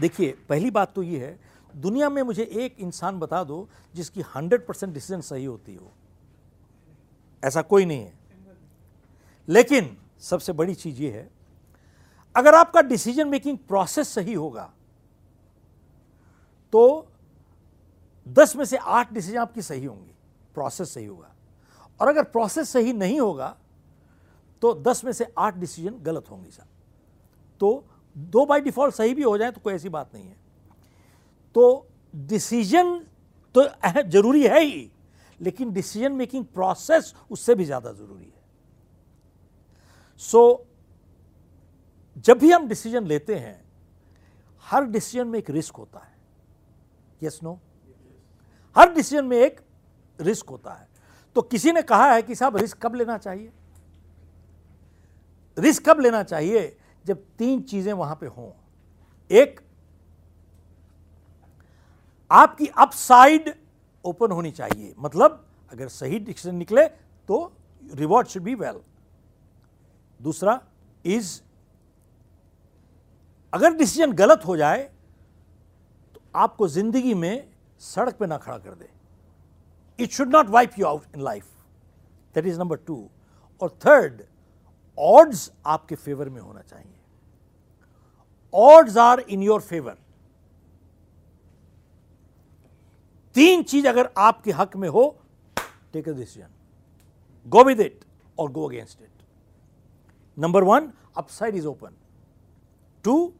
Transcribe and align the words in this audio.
देखिए, 0.00 0.30
पहली 0.48 0.70
बात 0.70 0.94
तो 0.94 1.02
ये 1.02 1.26
है, 1.26 1.38
दुनिया 1.74 2.08
में 2.10 2.22
मुझे 2.22 2.42
एक 2.44 2.76
इंसान 2.80 3.18
बता 3.18 3.42
दो 3.44 3.68
जिसकी 3.94 4.22
100 4.22 4.66
परसेंट 4.68 4.92
डिसीज़न 4.94 5.20
सही 5.20 5.44
होती 5.44 5.74
हो। 5.74 5.92
ऐसा 7.42 7.62
कोई 7.62 7.84
नहीं 7.84 8.00
है। 8.00 8.12
लेकिन 9.48 9.96
सबसे 10.20 10.52
बड़ी 10.52 10.74
चीज़ 10.74 11.02
ये 11.02 11.10
है, 11.10 11.30
अगर 12.34 12.54
आपका 12.54 12.80
डिसीज़न 12.82 13.28
मेकिंग 13.28 13.58
प्रोसेस 13.58 14.08
सही 14.08 14.34
होगा 14.34 14.70
तो 16.72 17.08
10 18.26 18.54
में 18.56 18.64
से 18.64 18.76
8 18.76 19.12
डिसीज़न 19.12 19.38
आपकी 19.38 19.62
सही 19.62 19.84
होंगी, 19.84 20.14
प्रोसेस 20.54 20.94
सही 20.94 21.06
होगा। 21.06 21.34
और 22.00 22.08
अगर 22.08 22.22
प्रोसेस 22.24 22.68
सही 22.68 22.92
नहीं 22.92 23.20
होगा 23.20 23.56
तो 24.62 24.72
10 24.74 25.04
में 25.04 25.12
से 25.12 25.26
8 25.38 25.54
डिसीज़न 25.54 25.98
गलत 26.02 26.30
होंगे 26.30 26.50
साहब 26.50 26.68
तो 27.60 27.84
दो 28.16 28.44
बाय 28.46 28.60
डिफ़ॉल्ट 28.60 28.94
सही 28.94 29.14
भी 29.14 29.22
हो 29.22 29.36
जाए 29.38 29.50
तो 29.50 29.60
कोई 29.60 29.74
ऐसी 29.74 29.88
बात 29.88 30.14
नहीं 30.14 30.24
है। 30.24 30.36
तो 31.54 31.86
डिसीज़न 32.14 32.98
तो 33.54 33.64
ज़रूरी 34.10 34.42
है 34.46 34.60
ही 34.60 34.90
लेकिन 35.40 35.72
डिसीज़न 35.72 36.12
मेकिंग 36.12 36.44
प्रोसेस 36.44 37.14
उससे 37.30 37.54
भी 37.54 37.64
ज़्यादा 37.64 37.92
ज़रूरी 37.92 38.24
है। 38.24 38.40
सो 40.20 40.48
so, 40.48 42.22
जब 42.24 42.38
भी 42.38 42.50
हम 42.52 42.68
डिसीज़न 42.68 43.06
लेते 43.06 43.34
हैं 43.34 43.60
हर 44.64 44.84
डिसीज़न 44.84 45.28
में 45.28 45.38
एक 45.38 45.50
रिस्क 45.50 45.76
होता 45.76 45.98
है। 45.98 46.14
Yes 47.22 47.34
yes, 47.34 47.44
no 47.44 47.50
no? 47.50 47.58
हर 48.76 48.92
डिसीज़न 48.94 49.24
में 49.24 49.36
एक 49.38 49.60
रिस्क 50.18 50.48
होता 50.48 50.72
है। 50.72 50.88
तो 51.36 51.42
किसी 51.42 51.72
ने 51.72 51.82
कहा 51.82 52.12
है 52.12 52.22
कि 52.22 52.34
साहब 52.34 52.56
रिस्क 52.56 52.78
कब 52.78 52.94
लेना 52.94 53.16
चाहिए? 53.18 53.50
रिस्क 55.56 55.88
कब 55.88 56.00
लेना 56.00 56.22
चाहिए? 56.22 56.76
जब 57.04 57.22
तीन 57.38 57.60
चीज़ें 57.62 57.92
वहाँ 57.92 58.16
पे 58.16 58.26
हों। 58.26 58.50
एक, 59.30 59.60
आपकी 62.30 62.66
अपसाइड 62.66 63.54
ओपन 64.04 64.30
होनी 64.32 64.50
चाहिए। 64.52 64.94
मतलब 64.98 65.44
अगर 65.72 65.88
सही 65.90 66.18
डिसीज़न 66.20 66.54
निकले 66.56 66.86
तो 67.28 67.52
रिवॉर्ड 67.82 68.28
शुड 68.28 68.42
बी 68.42 68.54
वेल 68.54 68.80
दूसरा 70.20 70.60
इज़ 71.04 71.40
अगर 73.52 73.74
डिसीज़न 73.76 74.12
गलत 74.14 74.44
हो 74.46 74.56
जाए 74.56 74.82
तो 76.14 76.20
आपको 76.36 76.68
ज़िंदगी 76.68 77.14
में 77.14 77.48
सड़क 77.82 78.16
पे 78.18 78.26
ना 78.26 78.36
खड़ा 78.38 78.58
कर 78.58 78.74
दे। 78.74 78.88
It 79.98 80.10
should 80.12 80.34
not 80.34 80.48
wipe 80.50 80.78
you 80.78 80.86
out 80.86 81.16
in 81.16 81.22
life 81.22 81.46
that 82.34 82.46
is 82.46 82.58
number 82.58 82.76
two 82.86 83.08
और 83.60 83.78
थर्ड 83.86 84.22
ऑड्स 84.98 85.50
आपके 85.66 85.94
फेवर 85.94 86.28
में 86.28 86.40
होना 86.40 86.60
चाहिए। 86.60 86.94
Odds 88.54 88.96
are 88.96 89.20
in 89.20 89.42
your 89.42 89.60
favour 89.60 89.96
तीन 93.34 93.62
चीज़ 93.62 93.86
अगर 93.88 94.08
आपके 94.18 94.52
हक 94.52 94.76
में 94.76 94.88
हो 94.88 95.04
take 95.92 96.08
a 96.08 96.12
decision 96.12 96.48
go 97.46 97.64
with 97.64 97.80
it 97.80 98.04
और 98.38 98.50
go 98.52 98.68
against 98.68 99.02
it 99.02 99.22
number 100.36 100.64
one 100.64 100.92
upside 101.16 101.54
is 101.56 101.66
open 101.66 101.96
two 103.04 103.32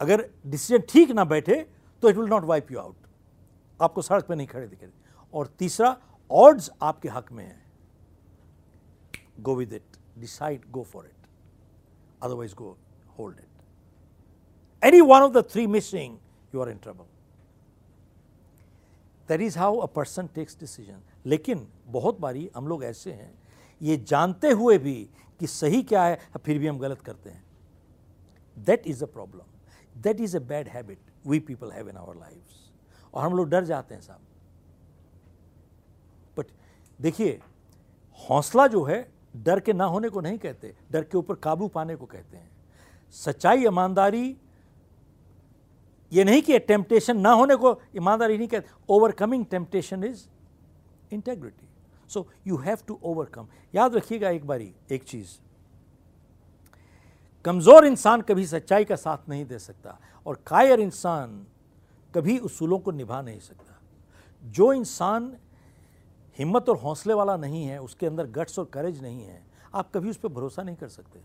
अगर 0.00 0.28
डिसीज़न 0.46 0.82
ठीक 0.88 1.10
ना 1.10 1.24
बैठे 1.24 1.62
तो 2.02 2.08
it 2.10 2.16
will 2.16 2.28
not 2.28 2.44
wipe 2.44 2.72
you 2.72 2.78
out 2.78 2.96
आपको 3.80 4.02
सड़क 4.02 4.26
पे 4.26 4.34
नहीं 4.34 4.46
खड़े 4.46 4.66
दिखे 4.66 4.88
और 5.34 5.46
तीसरा 5.58 5.96
ऑड्स 6.30 6.70
आपके 6.82 7.08
हक 7.08 7.32
में 7.32 7.44
है। 7.44 7.60
Go 9.40 9.54
with 9.56 9.72
it 9.72 9.96
decide 10.18 10.70
go 10.70 10.82
for 10.82 11.06
it 11.06 11.26
otherwise 12.22 12.54
go 12.54 12.76
hold 13.18 13.38
it 13.38 14.84
any 14.84 15.00
one 15.00 15.22
of 15.22 15.32
the 15.32 15.44
three 15.52 15.66
missing 15.68 16.18
you 16.54 16.60
are 16.62 16.70
in 16.70 16.78
trouble 16.78 17.04
that 19.28 19.40
is 19.40 19.58
how 19.58 19.76
a 19.76 19.86
person 19.94 20.26
takes 20.34 20.58
decision 20.60 21.02
लेकिन, 21.26 21.66
बहुत 21.86 22.18
बारी 22.20 22.50
हम 22.56 22.68
लोग 22.68 22.84
ऐसे 22.84 23.12
हैं, 23.12 23.32
ये 23.80 23.96
जानते 23.98 24.50
हुए 24.50 24.78
भी 24.78 24.94
कि 25.40 25.46
सही 25.46 25.82
क्या 25.82 26.02
है, 26.04 26.18
फिर 26.36 26.58
भी 26.58 26.66
हम 26.66 26.78
गलत 26.78 27.00
करते 27.00 27.30
हैं। 27.30 27.44
That 28.56 28.86
is 28.86 29.04
a 29.04 29.06
problem 29.08 30.00
that 30.02 30.20
is 30.20 30.36
a 30.36 30.40
bad 30.42 30.68
habit 30.68 30.98
we 31.26 31.38
people 31.40 31.70
have 31.72 31.88
in 31.88 31.96
our 31.96 32.16
life 32.16 33.14
और 33.14 33.24
हम 33.24 33.36
लोग 33.36 33.48
डर 33.48 33.64
जाते 33.64 33.94
हैं 33.94 34.02
साहब। 34.02 34.20
बट 36.36 36.46
देखिए, 36.98 37.40
हौसला 38.20 38.66
जो 38.66 38.82
है 38.84 39.00
डर 39.34 39.60
के 39.60 39.72
ना 39.72 39.84
होने 39.84 40.08
को 40.08 40.20
नहीं 40.20 40.38
कहते, 40.38 40.74
डर 40.92 41.02
के 41.02 41.18
ऊपर 41.18 41.34
काबू 41.34 41.68
पाने 41.68 41.96
को 41.96 42.06
कहते 42.06 42.36
हैं। 42.36 42.50
सच्चाई, 43.14 43.64
ईमानदारी, 43.66 44.36
ये 46.12 46.24
नहीं 46.24 46.42
कि 46.42 46.58
टेम्पटेशन 46.60 47.18
ना 47.18 47.30
होने 47.32 47.56
को 47.56 47.78
ईमानदारी 47.96 48.36
नहीं 48.38 48.48
कहते 48.48 48.70
overcoming 48.88 49.44
temptation 49.46 50.04
is 50.04 50.24
integrity 51.12 51.68
so 52.10 52.26
you 52.46 52.56
have 52.56 52.78
to 52.86 52.98
overcome 53.02 53.46
याद 53.74 53.94
रखिएगा 53.94 54.30
एक 54.30 54.46
बारी, 54.46 54.74
एक 54.90 55.04
चीज़। 55.04 55.38
कमज़ोर 57.44 57.86
इंसान 57.86 58.20
कभी 58.22 58.46
सच्चाई 58.46 58.84
का 58.84 58.96
साथ 58.96 59.28
नहीं 59.28 59.44
दे 59.46 59.58
सकता 59.58 59.98
और 60.26 60.42
कायर 60.46 60.80
इंसान 60.80 61.44
कभी 62.14 62.38
उसूलों 62.40 62.78
को 62.78 62.90
निभा 62.90 63.20
नहीं 63.22 63.40
सकता। 63.40 63.80
जो 64.44 64.72
इंसान 64.72 65.32
हिम्मत 66.38 66.68
और 66.68 66.76
हौसले 66.78 67.14
वाला 67.14 67.36
नहीं 67.36 67.64
है, 67.64 67.78
उसके 67.80 68.06
अंदर 68.06 68.26
गट्स 68.28 68.58
और 68.58 68.64
करेज 68.64 69.02
नहीं 69.02 69.24
है। 69.24 69.42
आप 69.74 69.90
कभी 69.94 70.10
उस 70.10 70.16
पर 70.16 70.28
भरोसा 70.30 70.62
नहीं 70.62 70.76
कर 70.76 70.88
सकते। 70.88 71.20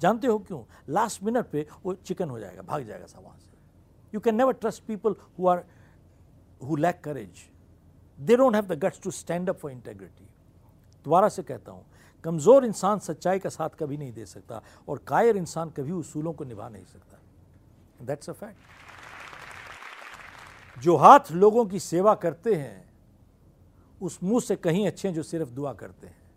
जानते 0.00 0.26
हो 0.26 0.38
क्यों? 0.38 0.62
लास्ट 0.88 1.22
मिनट 1.22 1.46
पे 1.50 1.66
वो 1.84 1.94
चिकन 1.96 2.30
हो 2.30 2.38
जाएगा, 2.38 2.62
भाग 2.62 2.82
जाएगा 2.84 3.06
सब 3.06 3.22
वहाँ 3.24 3.36
से। 3.38 3.56
You 4.12 4.20
can 4.20 4.34
never 4.34 4.52
trust 4.54 4.82
people 4.86 5.14
who 5.38 5.48
are 5.48 5.64
who 6.60 6.76
lack 6.76 7.00
courage 7.04 7.48
they 8.18 8.36
don't 8.36 8.54
have 8.54 8.66
the 8.66 8.78
guts 8.80 9.00
to 9.00 9.10
stand 9.12 9.48
up 9.50 9.56
for 9.58 9.70
integrity 9.72 10.24
दोबारा 11.04 11.28
से 11.28 11.42
कहता 11.42 11.72
हूँ, 11.72 11.84
कमज़ोर 12.24 12.64
इंसान 12.64 12.98
सच्चाई 12.98 13.38
का 13.38 13.48
साथ 13.48 13.68
कभी 13.78 13.96
नहीं 13.96 14.12
दे 14.12 14.26
सकता 14.26 14.62
और 14.88 14.98
कायर 15.06 15.36
इंसान 15.36 15.70
कभी 15.70 15.92
उसूलों 15.92 16.32
को 16.32 16.44
निभा 16.44 16.68
नहीं 16.68 16.84
सकता। 16.84 17.18
दैट्स 18.04 18.30
अ 18.30 18.32
फैक्ट 18.32 18.56
जो 20.76 20.96
हाथ 20.96 21.32
लोगों 21.32 21.64
की 21.66 21.80
सेवा 21.80 22.14
करते 22.16 22.54
हैं 22.54 22.87
उस 24.02 24.18
मुँह 24.22 24.40
से 24.40 24.56
कहीं 24.56 24.86
अच्छे 24.86 25.08
हैं 25.08 25.14
जो 25.14 25.22
सिर्फ़ 25.22 25.50
दुआ 25.50 25.72
करते 25.72 26.06
हैं। 26.06 26.27